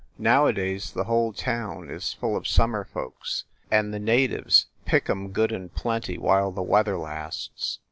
[0.17, 5.51] Nowadays the whole town is full of summer folks, and the natives pick em good
[5.51, 7.77] and plenty while the weather lasts.